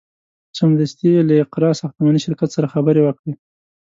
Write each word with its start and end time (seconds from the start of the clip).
سمدستي 0.57 1.07
یې 1.15 1.21
له 1.27 1.33
اقراء 1.43 1.75
ساختماني 1.81 2.19
شرکت 2.25 2.49
سره 2.55 2.71
خبرې 2.73 3.01
وکړې. 3.03 3.33